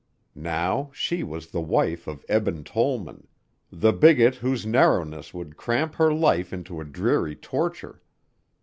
[0.33, 3.27] Now she was the wife of Eben Tollman,
[3.71, 8.01] the bigot whose narrowness would cramp her life into a dreary torture.